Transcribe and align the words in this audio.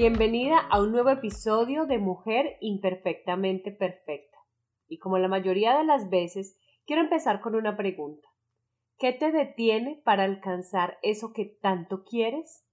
Bienvenida 0.00 0.60
a 0.70 0.80
un 0.80 0.92
nuevo 0.92 1.10
episodio 1.10 1.84
de 1.84 1.98
Mujer 1.98 2.56
Imperfectamente 2.62 3.70
Perfecta. 3.70 4.38
Y 4.88 4.98
como 4.98 5.18
la 5.18 5.28
mayoría 5.28 5.76
de 5.76 5.84
las 5.84 6.08
veces, 6.08 6.58
quiero 6.86 7.02
empezar 7.02 7.42
con 7.42 7.54
una 7.54 7.76
pregunta. 7.76 8.26
¿Qué 8.98 9.12
te 9.12 9.30
detiene 9.30 10.00
para 10.02 10.24
alcanzar 10.24 10.96
eso 11.02 11.34
que 11.34 11.44
tanto 11.60 12.02
quieres? 12.02 12.66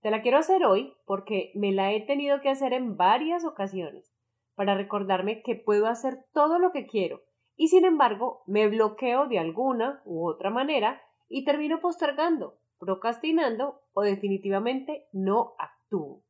Te 0.00 0.10
la 0.10 0.22
quiero 0.22 0.38
hacer 0.38 0.64
hoy 0.64 0.94
porque 1.04 1.52
me 1.54 1.70
la 1.70 1.92
he 1.92 2.00
tenido 2.00 2.40
que 2.40 2.48
hacer 2.48 2.72
en 2.72 2.96
varias 2.96 3.44
ocasiones 3.44 4.10
para 4.54 4.74
recordarme 4.74 5.42
que 5.42 5.54
puedo 5.54 5.86
hacer 5.86 6.24
todo 6.32 6.58
lo 6.58 6.72
que 6.72 6.86
quiero 6.86 7.20
y 7.56 7.68
sin 7.68 7.84
embargo 7.84 8.42
me 8.46 8.68
bloqueo 8.68 9.26
de 9.26 9.38
alguna 9.38 10.00
u 10.06 10.26
otra 10.26 10.48
manera 10.48 11.02
y 11.28 11.44
termino 11.44 11.82
postergando, 11.82 12.58
procrastinando 12.78 13.82
o 13.92 14.00
definitivamente 14.00 15.08
no 15.12 15.52
actúo. 15.58 16.22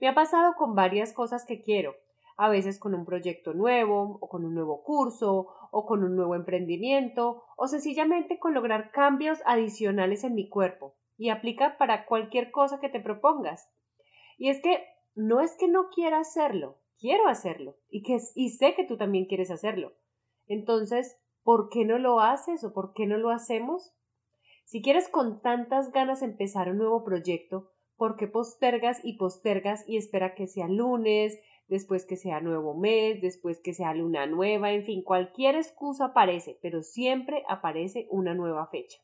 Me 0.00 0.08
ha 0.08 0.14
pasado 0.14 0.54
con 0.56 0.74
varias 0.74 1.12
cosas 1.12 1.44
que 1.44 1.60
quiero, 1.60 1.94
a 2.38 2.48
veces 2.48 2.78
con 2.78 2.94
un 2.94 3.04
proyecto 3.04 3.52
nuevo, 3.52 4.16
o 4.20 4.28
con 4.28 4.46
un 4.46 4.54
nuevo 4.54 4.82
curso, 4.82 5.48
o 5.70 5.84
con 5.84 6.02
un 6.02 6.16
nuevo 6.16 6.34
emprendimiento, 6.34 7.42
o 7.56 7.66
sencillamente 7.68 8.38
con 8.38 8.54
lograr 8.54 8.92
cambios 8.92 9.40
adicionales 9.44 10.24
en 10.24 10.34
mi 10.34 10.48
cuerpo, 10.48 10.94
y 11.18 11.28
aplica 11.28 11.76
para 11.76 12.06
cualquier 12.06 12.50
cosa 12.50 12.80
que 12.80 12.88
te 12.88 13.00
propongas. 13.00 13.70
Y 14.38 14.48
es 14.48 14.62
que 14.62 14.82
no 15.14 15.42
es 15.42 15.54
que 15.56 15.68
no 15.68 15.90
quiera 15.90 16.18
hacerlo, 16.18 16.78
quiero 16.98 17.28
hacerlo, 17.28 17.76
y, 17.90 18.02
que, 18.02 18.18
y 18.34 18.48
sé 18.48 18.72
que 18.72 18.84
tú 18.84 18.96
también 18.96 19.26
quieres 19.26 19.50
hacerlo. 19.50 19.92
Entonces, 20.46 21.20
¿por 21.42 21.68
qué 21.68 21.84
no 21.84 21.98
lo 21.98 22.20
haces 22.20 22.64
o 22.64 22.72
por 22.72 22.94
qué 22.94 23.06
no 23.06 23.18
lo 23.18 23.28
hacemos? 23.28 23.92
Si 24.64 24.80
quieres 24.80 25.10
con 25.10 25.42
tantas 25.42 25.92
ganas 25.92 26.22
empezar 26.22 26.70
un 26.70 26.78
nuevo 26.78 27.04
proyecto, 27.04 27.70
¿por 28.00 28.16
qué 28.16 28.28
postergas 28.28 28.98
y 29.04 29.18
postergas 29.18 29.86
y 29.86 29.98
espera 29.98 30.34
que 30.34 30.46
sea 30.46 30.68
lunes, 30.68 31.38
después 31.68 32.06
que 32.06 32.16
sea 32.16 32.40
nuevo 32.40 32.72
mes, 32.72 33.20
después 33.20 33.60
que 33.60 33.74
sea 33.74 33.92
luna 33.92 34.24
nueva, 34.24 34.72
en 34.72 34.84
fin, 34.86 35.02
cualquier 35.02 35.54
excusa 35.54 36.06
aparece, 36.06 36.58
pero 36.62 36.82
siempre 36.82 37.44
aparece 37.46 38.06
una 38.08 38.32
nueva 38.32 38.66
fecha. 38.68 38.98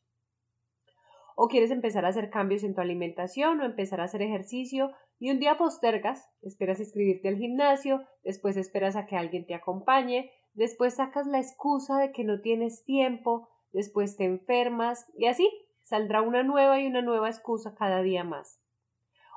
O 1.35 1.47
quieres 1.47 1.69
empezar 1.69 2.05
a 2.05 2.07
hacer 2.07 2.31
cambios 2.31 2.63
en 2.63 2.73
tu 2.73 2.81
alimentación 2.81 3.61
o 3.61 3.65
empezar 3.65 4.01
a 4.01 4.05
hacer 4.05 4.23
ejercicio 4.23 4.89
y 5.19 5.29
un 5.29 5.39
día 5.39 5.59
postergas, 5.59 6.27
esperas 6.41 6.79
inscribirte 6.79 7.27
al 7.27 7.37
gimnasio, 7.37 8.03
después 8.23 8.57
esperas 8.57 8.95
a 8.95 9.05
que 9.05 9.15
alguien 9.15 9.45
te 9.45 9.53
acompañe, 9.53 10.31
después 10.55 10.95
sacas 10.95 11.27
la 11.27 11.37
excusa 11.37 11.99
de 11.99 12.11
que 12.11 12.23
no 12.23 12.41
tienes 12.41 12.83
tiempo, 12.83 13.47
después 13.73 14.17
te 14.17 14.23
enfermas 14.23 15.05
y 15.15 15.27
así 15.27 15.47
saldrá 15.83 16.23
una 16.23 16.41
nueva 16.41 16.79
y 16.79 16.87
una 16.87 17.03
nueva 17.03 17.29
excusa 17.29 17.75
cada 17.75 18.01
día 18.01 18.23
más. 18.23 18.59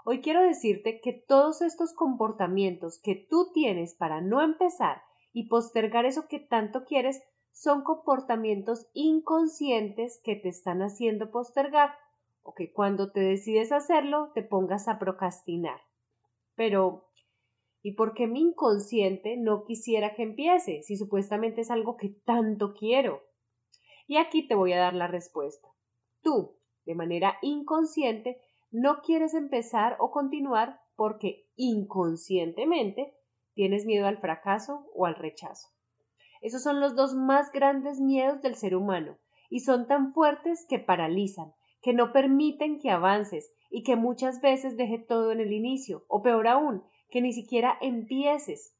Hoy 0.05 0.23
quiero 0.23 0.43
decirte 0.43 1.01
que 1.01 1.13
todos 1.13 1.61
estos 1.61 1.93
comportamientos 1.93 2.99
que 3.03 3.15
tú 3.15 3.51
tienes 3.53 3.95
para 3.95 4.21
no 4.21 4.41
empezar 4.41 5.03
y 5.33 5.49
postergar 5.49 6.07
eso 6.07 6.27
que 6.27 6.41
tanto 6.41 6.85
quieres 6.85 7.23
son 7.53 7.83
comportamientos 7.83 8.89
inconscientes 8.95 10.21
que 10.25 10.37
te 10.37 10.49
están 10.49 10.83
haciendo 10.83 11.31
postergar 11.31 11.95
o 12.43 12.55
que 12.55 12.73
cuando 12.73 13.13
te 13.13 13.21
decides 13.21 13.73
hacerlo 13.73 14.31
te 14.35 14.43
pongas 14.43 14.89
a 14.89 14.99
procrastinar. 14.99 15.81
Pero, 16.55 17.11
¿y 17.83 17.93
por 17.93 18.15
qué 18.15 18.27
mi 18.27 18.41
inconsciente 18.41 19.37
no 19.37 19.65
quisiera 19.65 20.15
que 20.15 20.23
empiece 20.23 20.83
si 20.83 20.97
supuestamente 20.97 21.61
es 21.61 21.71
algo 21.71 21.97
que 21.97 22.09
tanto 22.09 22.73
quiero? 22.73 23.23
Y 24.07 24.17
aquí 24.17 24.49
te 24.49 24.55
voy 24.55 24.73
a 24.73 24.81
dar 24.81 24.95
la 24.95 25.07
respuesta. 25.07 25.69
Tú, 26.23 26.57
de 26.87 26.95
manera 26.95 27.37
inconsciente, 27.43 28.41
no 28.71 29.01
quieres 29.03 29.35
empezar 29.35 29.97
o 29.99 30.11
continuar 30.11 30.81
porque 30.97 31.47
inconscientemente 31.57 33.15
tienes 33.55 33.85
miedo 33.85 34.07
al 34.07 34.19
fracaso 34.19 34.87
o 34.95 35.07
al 35.07 35.17
rechazo. 35.17 35.69
Esos 36.41 36.63
son 36.63 36.81
los 36.81 36.95
dos 36.95 37.15
más 37.15 37.53
grandes 37.53 38.01
miedos 38.01 38.41
del 38.43 38.55
ser 38.55 38.75
humano 38.75 39.19
y 39.51 39.61
son 39.61 39.87
tan 39.87 40.13
fuertes 40.13 40.67
que 40.69 40.79
paralizan, 40.79 41.53
que 41.83 41.93
no 41.93 42.13
permiten 42.13 42.79
que 42.79 42.91
avances 42.91 43.53
y 43.71 43.83
que 43.83 43.97
muchas 43.97 44.41
veces 44.41 44.77
deje 44.77 44.99
todo 44.99 45.33
en 45.33 45.41
el 45.41 45.53
inicio, 45.53 46.05
o 46.09 46.23
peor 46.23 46.47
aún, 46.49 46.83
que 47.11 47.21
ni 47.21 47.33
siquiera 47.33 47.77
empieces. 47.81 48.77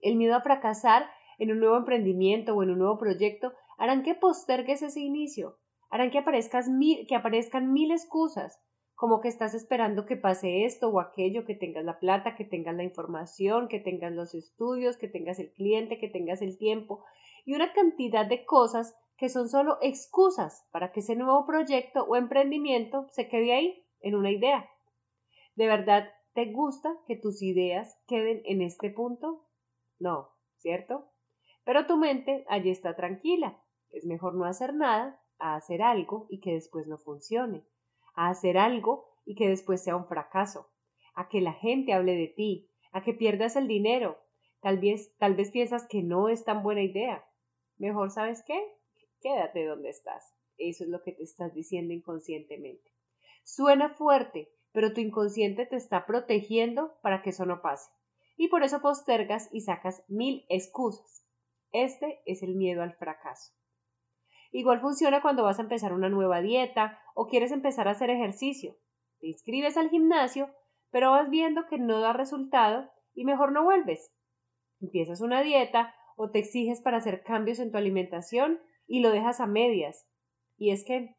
El 0.00 0.16
miedo 0.16 0.34
a 0.36 0.42
fracasar 0.42 1.06
en 1.38 1.52
un 1.52 1.60
nuevo 1.60 1.76
emprendimiento 1.76 2.54
o 2.54 2.62
en 2.62 2.70
un 2.70 2.78
nuevo 2.78 2.98
proyecto 2.98 3.52
harán 3.78 4.02
que 4.02 4.14
postergues 4.14 4.82
ese 4.82 5.00
inicio, 5.00 5.58
harán 5.90 6.10
que, 6.10 6.18
aparezcas 6.18 6.68
que 7.08 7.16
aparezcan 7.16 7.72
mil 7.72 7.90
excusas, 7.90 8.60
como 9.00 9.22
que 9.22 9.28
estás 9.28 9.54
esperando 9.54 10.04
que 10.04 10.18
pase 10.18 10.66
esto 10.66 10.90
o 10.90 11.00
aquello, 11.00 11.46
que 11.46 11.54
tengas 11.54 11.86
la 11.86 11.98
plata, 11.98 12.34
que 12.34 12.44
tengas 12.44 12.76
la 12.76 12.82
información, 12.82 13.66
que 13.66 13.80
tengas 13.80 14.12
los 14.12 14.34
estudios, 14.34 14.98
que 14.98 15.08
tengas 15.08 15.38
el 15.38 15.54
cliente, 15.54 15.96
que 15.96 16.10
tengas 16.10 16.42
el 16.42 16.58
tiempo 16.58 17.02
y 17.46 17.54
una 17.54 17.72
cantidad 17.72 18.26
de 18.26 18.44
cosas 18.44 18.94
que 19.16 19.30
son 19.30 19.48
solo 19.48 19.78
excusas 19.80 20.68
para 20.70 20.92
que 20.92 21.00
ese 21.00 21.16
nuevo 21.16 21.46
proyecto 21.46 22.04
o 22.04 22.14
emprendimiento 22.14 23.06
se 23.08 23.26
quede 23.26 23.54
ahí, 23.54 23.86
en 24.02 24.16
una 24.16 24.32
idea. 24.32 24.68
¿De 25.54 25.66
verdad 25.66 26.10
te 26.34 26.52
gusta 26.52 26.94
que 27.06 27.16
tus 27.16 27.40
ideas 27.40 27.98
queden 28.06 28.42
en 28.44 28.60
este 28.60 28.90
punto? 28.90 29.46
No, 29.98 30.28
¿cierto? 30.58 31.06
Pero 31.64 31.86
tu 31.86 31.96
mente 31.96 32.44
allí 32.50 32.68
está 32.68 32.96
tranquila. 32.96 33.62
Es 33.88 34.04
mejor 34.04 34.34
no 34.34 34.44
hacer 34.44 34.74
nada 34.74 35.22
a 35.38 35.54
hacer 35.54 35.80
algo 35.80 36.26
y 36.28 36.40
que 36.40 36.52
después 36.52 36.86
no 36.86 36.98
funcione 36.98 37.64
a 38.20 38.28
hacer 38.28 38.58
algo 38.58 39.08
y 39.24 39.34
que 39.34 39.48
después 39.48 39.82
sea 39.82 39.96
un 39.96 40.06
fracaso, 40.06 40.68
a 41.14 41.30
que 41.30 41.40
la 41.40 41.54
gente 41.54 41.94
hable 41.94 42.14
de 42.14 42.28
ti, 42.28 42.70
a 42.92 43.02
que 43.02 43.14
pierdas 43.14 43.56
el 43.56 43.66
dinero. 43.66 44.18
Tal 44.60 44.78
vez, 44.78 45.16
tal 45.16 45.34
vez 45.34 45.50
piensas 45.50 45.86
que 45.88 46.02
no 46.02 46.28
es 46.28 46.44
tan 46.44 46.62
buena 46.62 46.82
idea. 46.82 47.24
Mejor, 47.78 48.10
¿sabes 48.10 48.44
qué? 48.46 48.60
Quédate 49.22 49.64
donde 49.64 49.88
estás. 49.88 50.34
Eso 50.58 50.84
es 50.84 50.90
lo 50.90 51.02
que 51.02 51.12
te 51.12 51.22
estás 51.22 51.54
diciendo 51.54 51.94
inconscientemente. 51.94 52.92
Suena 53.42 53.88
fuerte, 53.88 54.52
pero 54.72 54.92
tu 54.92 55.00
inconsciente 55.00 55.64
te 55.64 55.76
está 55.76 56.04
protegiendo 56.04 56.98
para 57.00 57.22
que 57.22 57.30
eso 57.30 57.46
no 57.46 57.62
pase. 57.62 57.90
Y 58.36 58.48
por 58.48 58.62
eso 58.62 58.82
postergas 58.82 59.48
y 59.50 59.62
sacas 59.62 60.04
mil 60.08 60.44
excusas. 60.50 61.24
Este 61.72 62.20
es 62.26 62.42
el 62.42 62.54
miedo 62.54 62.82
al 62.82 62.92
fracaso. 62.92 63.54
Igual 64.52 64.80
funciona 64.80 65.22
cuando 65.22 65.44
vas 65.44 65.58
a 65.58 65.62
empezar 65.62 65.92
una 65.92 66.08
nueva 66.08 66.40
dieta 66.40 66.98
o 67.14 67.26
quieres 67.26 67.52
empezar 67.52 67.88
a 67.88 67.92
hacer 67.92 68.10
ejercicio. 68.10 68.76
Te 69.20 69.28
inscribes 69.28 69.76
al 69.76 69.90
gimnasio, 69.90 70.50
pero 70.90 71.10
vas 71.10 71.30
viendo 71.30 71.66
que 71.68 71.78
no 71.78 72.00
da 72.00 72.12
resultado 72.12 72.90
y 73.14 73.24
mejor 73.24 73.52
no 73.52 73.64
vuelves. 73.64 74.12
Empiezas 74.80 75.20
una 75.20 75.42
dieta 75.42 75.94
o 76.16 76.30
te 76.30 76.40
exiges 76.40 76.80
para 76.80 76.96
hacer 76.96 77.22
cambios 77.22 77.58
en 77.58 77.70
tu 77.70 77.78
alimentación 77.78 78.60
y 78.86 79.00
lo 79.00 79.10
dejas 79.10 79.40
a 79.40 79.46
medias. 79.46 80.06
Y 80.56 80.70
es 80.70 80.84
que 80.84 81.16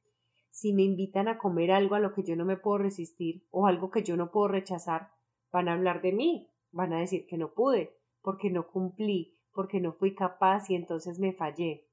si 0.49 0.73
me 0.73 0.83
invitan 0.83 1.27
a 1.27 1.37
comer 1.37 1.71
algo 1.71 1.95
a 1.95 1.99
lo 1.99 2.13
que 2.13 2.23
yo 2.23 2.35
no 2.35 2.43
me 2.43 2.57
puedo 2.57 2.79
resistir 2.79 3.45
o 3.51 3.67
algo 3.67 3.89
que 3.89 4.03
yo 4.03 4.17
no 4.17 4.31
puedo 4.31 4.49
rechazar, 4.49 5.11
van 5.51 5.69
a 5.69 5.73
hablar 5.73 6.01
de 6.01 6.11
mí, 6.11 6.51
van 6.71 6.93
a 6.93 6.99
decir 6.99 7.25
que 7.25 7.37
no 7.37 7.53
pude, 7.53 7.95
porque 8.21 8.49
no 8.49 8.67
cumplí, 8.67 9.37
porque 9.53 9.79
no 9.79 9.93
fui 9.93 10.13
capaz 10.13 10.69
y 10.69 10.75
entonces 10.75 11.19
me 11.19 11.33
fallé. 11.33 11.87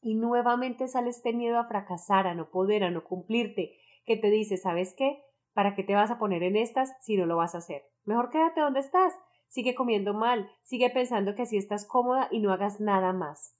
Y 0.00 0.14
nuevamente 0.14 0.88
sale 0.88 1.10
este 1.10 1.32
miedo 1.32 1.58
a 1.58 1.64
fracasar, 1.64 2.26
a 2.26 2.34
no 2.34 2.50
poder, 2.50 2.84
a 2.84 2.90
no 2.90 3.04
cumplirte, 3.04 3.78
que 4.04 4.16
te 4.16 4.30
dice, 4.30 4.56
¿sabes 4.56 4.94
qué? 4.96 5.22
¿Para 5.52 5.74
qué 5.74 5.82
te 5.82 5.94
vas 5.94 6.10
a 6.10 6.18
poner 6.18 6.42
en 6.42 6.56
estas 6.56 6.92
si 7.00 7.16
no 7.16 7.26
lo 7.26 7.36
vas 7.36 7.54
a 7.54 7.58
hacer? 7.58 7.82
Mejor 8.04 8.30
quédate 8.30 8.60
donde 8.60 8.80
estás. 8.80 9.14
Sigue 9.48 9.74
comiendo 9.74 10.14
mal, 10.14 10.50
sigue 10.62 10.90
pensando 10.90 11.34
que 11.34 11.42
así 11.42 11.56
estás 11.56 11.86
cómoda 11.86 12.28
y 12.30 12.40
no 12.40 12.52
hagas 12.52 12.80
nada 12.80 13.12
más. 13.12 13.56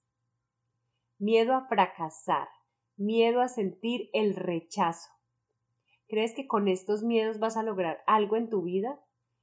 Miedo 1.18 1.54
a 1.54 1.66
fracasar, 1.66 2.48
miedo 2.96 3.40
a 3.40 3.48
sentir 3.48 4.10
el 4.12 4.36
rechazo. 4.36 5.10
¿Crees 6.08 6.34
que 6.34 6.46
con 6.46 6.68
estos 6.68 7.02
miedos 7.02 7.38
vas 7.38 7.56
a 7.56 7.62
lograr 7.62 8.02
algo 8.06 8.36
en 8.36 8.48
tu 8.48 8.62
vida? 8.62 9.00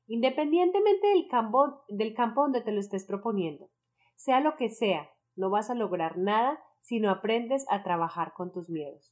Independientemente 0.08 1.08
del 1.08 1.28
campo, 1.28 1.84
del 1.90 2.14
campo 2.14 2.44
donde 2.44 2.62
te 2.62 2.72
lo 2.72 2.80
estés 2.80 3.06
proponiendo. 3.06 3.70
Sea 4.16 4.40
lo 4.40 4.56
que 4.56 4.70
sea, 4.70 5.10
no 5.36 5.50
vas 5.50 5.70
a 5.70 5.76
lograr 5.76 6.18
nada 6.18 6.64
si 6.86 7.00
no 7.00 7.10
aprendes 7.10 7.66
a 7.70 7.82
trabajar 7.82 8.34
con 8.34 8.52
tus 8.52 8.70
miedos. 8.70 9.12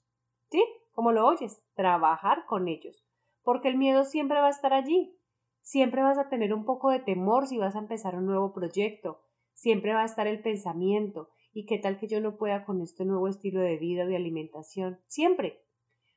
¿Sí? 0.52 0.64
Como 0.92 1.12
lo 1.12 1.26
oyes, 1.26 1.64
trabajar 1.74 2.46
con 2.46 2.68
ellos. 2.68 3.04
Porque 3.42 3.68
el 3.68 3.78
miedo 3.78 4.06
siempre 4.06 4.40
va 4.40 4.46
a 4.46 4.52
estar 4.52 4.74
allí. 4.74 5.18
Siempre 5.64 6.04
vas 6.04 6.20
a 6.20 6.30
tener 6.30 6.54
un 6.54 6.66
poco 6.66 6.92
de 6.92 7.00
temor 7.00 7.48
si 7.48 7.58
vas 7.58 7.76
a 7.76 7.80
empezar 7.80 8.16
un 8.16 8.28
nuevo 8.28 8.54
proyecto. 8.54 9.22
Siempre 9.56 9.92
va 9.96 10.04
a 10.04 10.06
estar 10.06 10.28
el 10.28 10.44
pensamiento. 10.44 11.30
¿Y 11.52 11.66
qué 11.66 11.80
tal 11.80 11.98
que 11.98 12.08
yo 12.08 12.22
no 12.22 12.38
pueda 12.38 12.64
con 12.64 12.80
este 12.80 13.06
nuevo 13.06 13.28
estilo 13.28 13.60
de 13.60 13.78
vida 13.78 14.04
o 14.04 14.08
de 14.08 14.18
alimentación? 14.18 15.00
Siempre. 15.08 15.66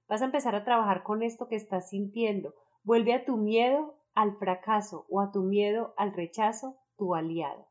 Vas 0.09 0.21
a 0.21 0.27
empezar 0.27 0.55
a 0.55 0.65
trabajar 0.65 1.05
con 1.05 1.23
esto 1.23 1.49
que 1.49 1.57
estás 1.57 1.89
sintiendo. 1.89 2.55
Vuelve 2.83 3.15
a 3.15 3.25
tu 3.25 3.39
miedo 3.39 3.99
al 4.15 4.37
fracaso 4.37 5.07
o 5.09 5.23
a 5.23 5.33
tu 5.33 5.41
miedo 5.41 5.95
al 5.97 6.13
rechazo 6.13 6.77
tu 6.99 7.15
aliado. 7.15 7.67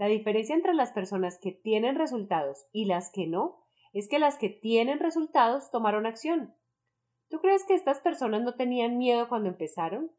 La 0.00 0.06
diferencia 0.06 0.54
entre 0.54 0.72
las 0.72 0.92
personas 0.92 1.38
que 1.38 1.52
tienen 1.52 1.94
resultados 1.94 2.66
y 2.72 2.86
las 2.86 3.10
que 3.12 3.26
no 3.26 3.58
es 3.92 4.08
que 4.08 4.18
las 4.18 4.38
que 4.38 4.48
tienen 4.48 4.98
resultados 4.98 5.70
tomaron 5.70 6.06
acción. 6.06 6.54
¿Tú 7.28 7.42
crees 7.42 7.66
que 7.66 7.74
estas 7.74 8.00
personas 8.00 8.40
no 8.40 8.54
tenían 8.54 8.96
miedo 8.96 9.28
cuando 9.28 9.50
empezaron? 9.50 10.10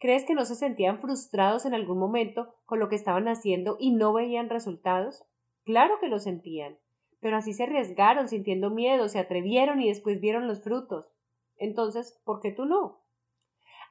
¿Crees 0.00 0.24
que 0.24 0.34
no 0.34 0.44
se 0.44 0.56
sentían 0.56 0.98
frustrados 0.98 1.66
en 1.66 1.72
algún 1.72 2.00
momento 2.00 2.56
con 2.64 2.80
lo 2.80 2.88
que 2.88 2.96
estaban 2.96 3.28
haciendo 3.28 3.76
y 3.78 3.92
no 3.92 4.12
veían 4.12 4.50
resultados? 4.50 5.22
Claro 5.62 6.00
que 6.00 6.08
lo 6.08 6.18
sentían, 6.18 6.80
pero 7.20 7.36
así 7.36 7.52
se 7.52 7.62
arriesgaron 7.62 8.28
sintiendo 8.28 8.70
miedo, 8.70 9.08
se 9.08 9.20
atrevieron 9.20 9.80
y 9.80 9.86
después 9.86 10.20
vieron 10.20 10.48
los 10.48 10.64
frutos. 10.64 11.14
Entonces, 11.58 12.20
¿por 12.24 12.40
qué 12.40 12.50
tú 12.50 12.64
no? 12.64 13.04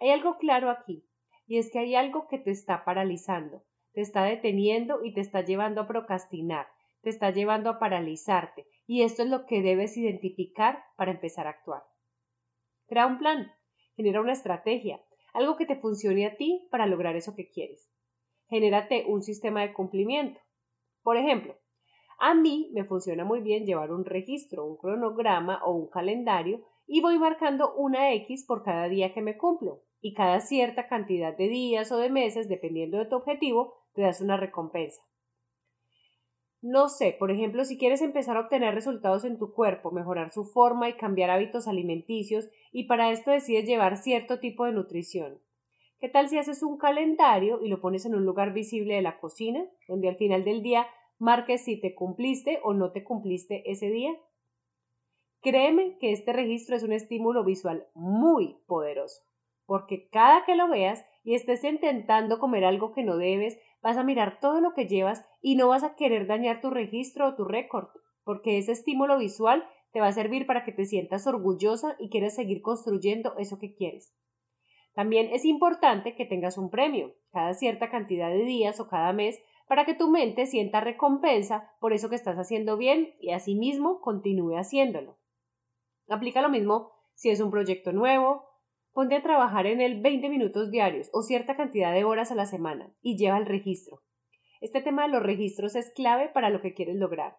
Hay 0.02 0.10
algo 0.10 0.38
claro 0.40 0.70
aquí, 0.70 1.08
y 1.48 1.58
es 1.58 1.72
que 1.72 1.80
hay 1.80 1.96
algo 1.96 2.28
que 2.28 2.38
te 2.38 2.52
está 2.52 2.84
paralizando, 2.84 3.64
te 3.94 4.02
está 4.02 4.24
deteniendo 4.24 5.04
y 5.04 5.14
te 5.14 5.22
está 5.22 5.42
llevando 5.42 5.82
a 5.82 5.88
procrastinar, 5.88 6.68
te 7.02 7.10
está 7.10 7.32
llevando 7.32 7.70
a 7.70 7.80
paralizarte, 7.80 8.68
y 8.88 9.04
esto 9.04 9.24
es 9.24 9.30
lo 9.30 9.46
que 9.46 9.62
debes 9.62 9.98
identificar 9.98 10.84
para 10.98 11.12
empezar 11.12 11.48
a 11.48 11.52
actuar. 11.52 11.84
Crea 12.88 13.08
un 13.08 13.18
plan, 13.18 13.52
genera 13.96 14.22
una 14.22 14.34
estrategia, 14.34 15.02
algo 15.34 15.56
que 15.56 15.66
te 15.66 15.78
funcione 15.78 16.26
a 16.26 16.36
ti 16.36 16.68
para 16.72 16.86
lograr 16.86 17.16
eso 17.16 17.36
que 17.36 17.50
quieres. 17.50 17.90
Genérate 18.50 19.06
un 19.08 19.24
sistema 19.24 19.62
de 19.62 19.74
cumplimiento. 19.74 20.40
Por 21.04 21.18
ejemplo, 21.18 21.56
a 22.20 22.34
mí 22.36 22.70
me 22.74 22.84
funciona 22.84 23.24
muy 23.24 23.42
bien 23.42 23.66
llevar 23.66 23.92
un 23.92 24.06
registro, 24.06 24.66
un 24.66 24.78
cronograma 24.78 25.62
o 25.64 25.74
un 25.74 25.90
calendario 25.90 26.62
y 26.86 27.02
voy 27.02 27.18
marcando 27.18 27.74
una 27.74 28.14
X 28.14 28.46
por 28.46 28.64
cada 28.64 28.90
día 28.90 29.14
que 29.14 29.22
me 29.22 29.38
cumplo 29.38 29.82
y 30.02 30.14
cada 30.14 30.40
cierta 30.42 30.88
cantidad 30.88 31.36
de 31.36 31.48
días 31.48 31.92
o 31.92 31.98
de 31.98 32.10
meses, 32.10 32.50
dependiendo 32.50 32.98
de 32.98 33.06
tu 33.06 33.16
objetivo, 33.16 33.81
te 33.94 34.02
das 34.02 34.22
una 34.22 34.38
recompensa. 34.38 35.02
No 36.62 36.90
sé, 36.90 37.16
por 37.18 37.32
ejemplo, 37.32 37.66
si 37.66 37.78
quieres 37.78 38.02
empezar 38.02 38.38
a 38.38 38.42
obtener 38.42 38.76
resultados 38.76 39.26
en 39.26 39.40
tu 39.40 39.52
cuerpo, 39.52 39.90
mejorar 39.90 40.32
su 40.32 40.46
forma 40.46 40.90
y 40.90 40.94
cambiar 40.94 41.32
hábitos 41.32 41.68
alimenticios, 41.68 42.50
y 42.72 42.84
para 42.84 43.12
esto 43.12 43.32
decides 43.32 43.66
llevar 43.66 43.98
cierto 43.98 44.40
tipo 44.40 44.66
de 44.66 44.72
nutrición. 44.72 45.42
¿Qué 46.00 46.08
tal 46.08 46.30
si 46.30 46.38
haces 46.38 46.62
un 46.62 46.78
calendario 46.78 47.62
y 47.64 47.68
lo 47.68 47.82
pones 47.82 48.06
en 48.06 48.16
un 48.16 48.26
lugar 48.26 48.54
visible 48.54 48.96
de 48.96 49.02
la 49.02 49.20
cocina, 49.20 49.66
donde 49.88 50.10
al 50.10 50.18
final 50.18 50.44
del 50.44 50.62
día 50.62 50.88
marques 51.18 51.64
si 51.64 51.80
te 51.80 51.96
cumpliste 51.96 52.60
o 52.64 52.74
no 52.74 52.92
te 52.92 53.04
cumpliste 53.04 53.70
ese 53.70 53.90
día? 53.90 54.12
Créeme 55.42 55.98
que 56.00 56.12
este 56.12 56.34
registro 56.34 56.76
es 56.76 56.84
un 56.84 56.92
estímulo 56.92 57.44
visual 57.44 57.88
muy 57.96 58.58
poderoso, 58.68 59.22
porque 59.66 60.10
cada 60.10 60.46
que 60.46 60.56
lo 60.56 60.70
veas 60.70 61.04
y 61.24 61.34
estés 61.34 61.64
intentando 61.64 62.38
comer 62.40 62.66
algo 62.66 62.94
que 62.94 63.04
no 63.04 63.18
debes, 63.18 63.58
vas 63.82 63.98
a 63.98 64.04
mirar 64.04 64.40
todo 64.40 64.62
lo 64.62 64.74
que 64.74 64.88
llevas 64.88 65.26
y 65.42 65.56
no 65.56 65.68
vas 65.68 65.84
a 65.84 65.96
querer 65.96 66.28
dañar 66.28 66.62
tu 66.62 66.70
registro 66.70 67.28
o 67.28 67.36
tu 67.36 67.46
récord, 67.46 67.88
porque 68.24 68.58
ese 68.58 68.72
estímulo 68.72 69.18
visual 69.18 69.68
te 69.92 70.00
va 70.00 70.08
a 70.08 70.14
servir 70.14 70.46
para 70.46 70.64
que 70.64 70.72
te 70.72 70.86
sientas 70.86 71.28
orgullosa 71.28 71.96
y 72.00 72.10
quieres 72.10 72.36
seguir 72.36 72.62
construyendo 72.62 73.36
eso 73.38 73.60
que 73.60 73.74
quieres. 73.74 74.14
También 74.94 75.30
es 75.32 75.46
importante 75.46 76.16
que 76.16 76.26
tengas 76.26 76.58
un 76.58 76.70
premio, 76.70 77.16
cada 77.32 77.54
cierta 77.54 77.90
cantidad 77.90 78.30
de 78.30 78.44
días 78.44 78.80
o 78.80 78.88
cada 78.88 79.14
mes, 79.14 79.42
para 79.68 79.86
que 79.86 79.94
tu 79.94 80.10
mente 80.10 80.48
sienta 80.48 80.82
recompensa 80.82 81.72
por 81.80 81.94
eso 81.94 82.10
que 82.10 82.16
estás 82.16 82.38
haciendo 82.38 82.76
bien 82.76 83.16
y 83.22 83.32
asimismo 83.32 84.02
continúe 84.02 84.58
haciéndolo. 84.58 85.18
Aplica 86.10 86.42
lo 86.42 86.50
mismo 86.50 86.92
si 87.14 87.30
es 87.30 87.40
un 87.40 87.52
proyecto 87.52 87.94
nuevo, 87.94 88.51
Ponte 88.94 89.16
a 89.16 89.24
trabajar 89.24 89.68
en 89.68 89.80
él 89.80 90.02
20 90.02 90.28
minutos 90.28 90.70
diarios 90.70 91.10
o 91.14 91.22
cierta 91.22 91.56
cantidad 91.56 91.94
de 91.94 92.04
horas 92.04 92.32
a 92.32 92.36
la 92.36 92.46
semana 92.46 92.94
y 93.02 93.18
lleva 93.18 93.38
el 93.38 93.46
registro. 93.46 94.02
Este 94.60 94.82
tema 94.82 95.04
de 95.04 95.10
los 95.10 95.24
registros 95.24 95.76
es 95.76 95.92
clave 95.92 96.28
para 96.28 96.50
lo 96.50 96.62
que 96.62 96.74
quieres 96.74 96.98
lograr. 96.98 97.38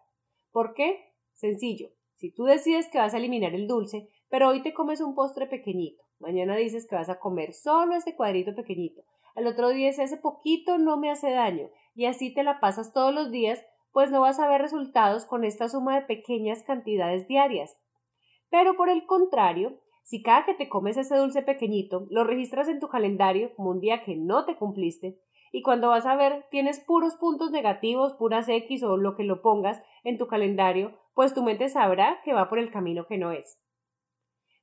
¿Por 0.51 0.73
qué? 0.73 1.13
Sencillo. 1.33 1.89
Si 2.15 2.31
tú 2.31 2.45
decides 2.45 2.89
que 2.89 2.97
vas 2.97 3.13
a 3.13 3.17
eliminar 3.17 3.53
el 3.53 3.67
dulce, 3.67 4.09
pero 4.29 4.49
hoy 4.49 4.63
te 4.63 4.73
comes 4.73 4.99
un 4.99 5.13
postre 5.13 5.45
pequeñito, 5.45 6.03
mañana 6.19 6.55
dices 6.55 6.87
que 6.87 6.95
vas 6.95 7.09
a 7.09 7.19
comer 7.19 7.53
solo 7.53 7.95
este 7.95 8.15
cuadrito 8.15 8.55
pequeñito, 8.55 9.03
al 9.35 9.45
otro 9.47 9.69
día 9.69 9.89
ese 9.89 10.17
poquito 10.17 10.77
no 10.77 10.97
me 10.97 11.11
hace 11.11 11.31
daño, 11.31 11.69
y 11.95 12.05
así 12.05 12.33
te 12.33 12.43
la 12.43 12.59
pasas 12.59 12.93
todos 12.93 13.13
los 13.13 13.29
días, 13.29 13.63
pues 13.91 14.09
no 14.09 14.21
vas 14.21 14.39
a 14.39 14.47
ver 14.47 14.61
resultados 14.61 15.25
con 15.25 15.43
esta 15.43 15.69
suma 15.69 15.99
de 15.99 16.05
pequeñas 16.05 16.63
cantidades 16.63 17.27
diarias. 17.27 17.77
Pero 18.49 18.75
por 18.75 18.89
el 18.89 19.05
contrario, 19.05 19.79
si 20.03 20.21
cada 20.21 20.45
que 20.45 20.53
te 20.53 20.69
comes 20.69 20.97
ese 20.97 21.15
dulce 21.15 21.41
pequeñito 21.41 22.05
lo 22.09 22.23
registras 22.23 22.67
en 22.67 22.79
tu 22.79 22.87
calendario 22.87 23.55
como 23.55 23.71
un 23.71 23.79
día 23.79 24.03
que 24.03 24.15
no 24.15 24.45
te 24.45 24.55
cumpliste, 24.55 25.19
y 25.51 25.61
cuando 25.61 25.89
vas 25.89 26.05
a 26.05 26.15
ver 26.15 26.45
tienes 26.51 26.79
puros 26.79 27.15
puntos 27.15 27.51
negativos, 27.51 28.13
puras 28.13 28.49
X 28.49 28.83
o 28.83 28.97
lo 28.97 29.15
que 29.15 29.23
lo 29.23 29.41
pongas 29.41 29.81
en 30.03 30.17
tu 30.17 30.27
calendario, 30.27 30.97
pues 31.13 31.33
tu 31.33 31.43
mente 31.43 31.69
sabrá 31.69 32.21
que 32.23 32.33
va 32.33 32.49
por 32.49 32.59
el 32.59 32.71
camino 32.71 33.05
que 33.07 33.17
no 33.17 33.31
es. 33.31 33.59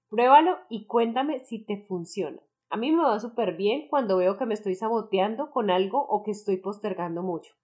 Pruébalo 0.08 0.58
y 0.68 0.86
cuéntame 0.86 1.40
si 1.44 1.64
te 1.64 1.84
funciona. 1.84 2.40
A 2.68 2.76
mí 2.76 2.90
me 2.90 3.02
va 3.02 3.18
súper 3.20 3.56
bien 3.56 3.88
cuando 3.88 4.16
veo 4.16 4.36
que 4.36 4.46
me 4.46 4.54
estoy 4.54 4.74
saboteando 4.74 5.50
con 5.50 5.70
algo 5.70 6.04
o 6.04 6.22
que 6.22 6.32
estoy 6.32 6.56
postergando 6.56 7.22
mucho. 7.22 7.54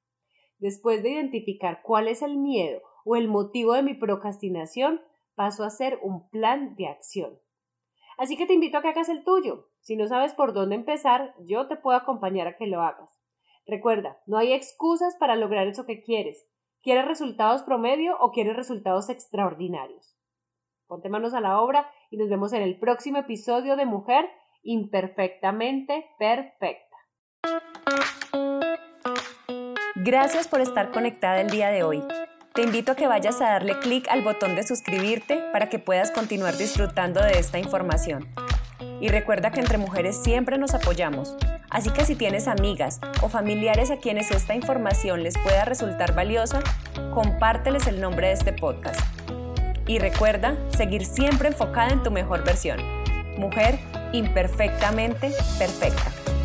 Después 0.59 1.03
de 1.03 1.11
identificar 1.11 1.83
cuál 1.83 2.09
es 2.09 2.23
el 2.23 2.39
miedo 2.39 2.81
o 3.05 3.17
el 3.17 3.29
motivo 3.29 3.75
de 3.75 3.83
mi 3.83 3.95
procrastinación, 3.95 5.01
paso 5.35 5.65
a 5.65 5.69
hacer 5.69 5.99
un 6.03 6.29
plan 6.31 6.77
de 6.77 6.87
acción. 6.87 7.39
Así 8.17 8.37
que 8.37 8.47
te 8.47 8.55
invito 8.55 8.79
a 8.79 8.83
que 8.83 8.89
hagas 8.89 9.09
el 9.09 9.25
tuyo. 9.25 9.69
Si 9.81 9.97
no 9.97 10.07
sabes 10.07 10.35
por 10.35 10.53
dónde 10.53 10.75
empezar, 10.75 11.35
yo 11.41 11.69
te 11.69 11.77
puedo 11.77 11.97
acompañar 11.97 12.47
a 12.47 12.57
que 12.57 12.67
lo 12.67 12.83
hagas. 12.83 13.21
Recuerda, 13.67 14.21
no 14.27 14.39
hay 14.39 14.53
excusas 14.53 15.17
para 15.17 15.37
lograr 15.37 15.67
eso 15.67 15.87
que 15.87 16.03
quieres. 16.03 16.49
¿Quieres 16.83 17.05
resultados 17.07 17.63
promedio 17.63 18.17
o 18.21 18.31
quieres 18.31 18.57
resultados 18.57 19.11
extraordinarios? 19.11 20.17
Ponte 20.87 21.09
manos 21.09 21.35
a 21.35 21.41
la 21.41 21.61
obra 21.61 21.91
y 22.11 22.17
nos 22.17 22.29
vemos 22.29 22.53
en 22.53 22.63
el 22.63 22.79
próximo 22.79 23.19
episodio 23.19 23.77
de 23.77 23.87
Mujer 23.87 24.31
Imperfectamente 24.63 26.07
Perfecta. 26.19 26.97
Gracias 29.97 30.47
por 30.47 30.61
estar 30.61 30.93
conectada 30.93 31.41
el 31.41 31.51
día 31.51 31.71
de 31.71 31.83
hoy. 31.83 32.03
Te 32.57 32.63
invito 32.63 32.93
a 32.93 32.95
que 32.95 33.07
vayas 33.07 33.43
a 33.43 33.51
darle 33.51 33.79
clic 33.81 34.09
al 34.09 34.23
botón 34.23 34.57
de 34.57 34.63
suscribirte 34.63 35.45
para 35.53 35.69
que 35.69 35.79
puedas 35.79 36.11
continuar 36.11 36.57
disfrutando 36.57 37.23
de 37.23 37.39
esta 37.39 37.59
información. 37.59 38.27
Y 38.99 39.09
recuerda 39.09 39.51
que 39.51 39.61
entre 39.61 39.77
mujeres 39.77 40.17
siempre 40.17 40.57
nos 40.57 40.73
apoyamos, 40.73 41.37
así 41.69 41.91
que 41.91 42.07
si 42.07 42.17
tienes 42.17 42.49
amigas 42.49 42.99
o 43.21 43.29
familiares 43.29 43.91
a 43.91 43.99
quienes 43.99 44.31
esta 44.31 44.55
información 44.55 45.23
les 45.23 45.37
pueda 45.37 45.67
resultar 45.67 46.15
valiosa, 46.15 46.63
compárteles 47.13 47.87
el 47.89 48.01
nombre 48.01 48.29
de 48.29 48.33
este 48.33 48.55
podcast. 48.55 49.01
Y 49.87 49.99
recuerda 49.99 50.57
seguir 50.75 51.05
siempre 51.05 51.49
enfocada 51.49 51.91
en 51.91 52.03
tu 52.03 52.11
mejor 52.11 52.43
versión. 52.43 52.81
Mujer 53.37 53.79
imperfectamente 54.15 55.31
perfecta. 55.59 56.36